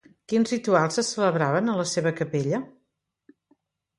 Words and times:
Quins 0.31 0.53
rituals 0.53 0.95
se 0.99 1.03
celebraven 1.09 1.69
en 1.73 1.77
la 1.81 1.85
seva 1.91 2.15
capella? 2.21 2.63